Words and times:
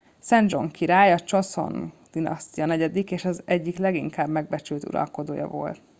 szedzsong 0.19 0.71
király 0.71 1.11
a 1.11 1.19
csoszon 1.19 1.93
dinasztia 2.11 2.65
negyedik 2.65 3.11
és 3.11 3.25
az 3.25 3.41
egyik 3.45 3.77
leginkább 3.77 4.27
megbecsült 4.29 4.83
uralkodója 4.83 5.47
volt 5.47 5.81